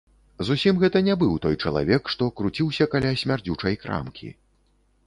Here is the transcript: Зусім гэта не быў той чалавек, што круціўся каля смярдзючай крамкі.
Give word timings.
Зусім 0.47 0.79
гэта 0.83 1.01
не 1.07 1.15
быў 1.23 1.35
той 1.43 1.59
чалавек, 1.65 2.03
што 2.15 2.31
круціўся 2.41 2.89
каля 2.95 3.13
смярдзючай 3.25 3.75
крамкі. 3.87 4.37